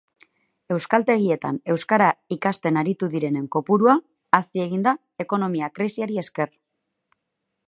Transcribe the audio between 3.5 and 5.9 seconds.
kopurua hazi egin da ekonomia